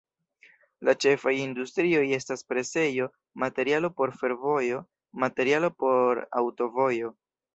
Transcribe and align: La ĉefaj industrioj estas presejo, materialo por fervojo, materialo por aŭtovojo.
La 0.87 0.93
ĉefaj 1.03 1.33
industrioj 1.41 1.99
estas 2.17 2.41
presejo, 2.53 3.07
materialo 3.45 3.93
por 4.01 4.15
fervojo, 4.23 4.81
materialo 5.25 5.73
por 5.85 6.25
aŭtovojo. 6.43 7.13